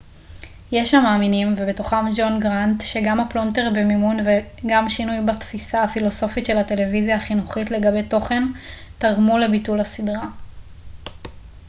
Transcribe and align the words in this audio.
יש 0.71 0.93
המאמינים 0.93 1.53
ובתוכם 1.57 2.05
ג'ון 2.17 2.39
גראנט 2.39 2.81
שגם 2.85 3.19
הפלונטר 3.19 3.69
במימון 3.75 4.17
וגם 4.65 4.89
שינוי 4.89 5.21
בתפיסה 5.25 5.83
הפילוסופית 5.83 6.45
של 6.45 6.57
הטלוויזיה 6.57 7.15
החינוכית 7.17 7.71
לגבי 7.71 8.03
תוכן 8.03 8.43
תרמו 8.97 9.37
לביטול 9.37 9.79
הסדרה 9.79 10.25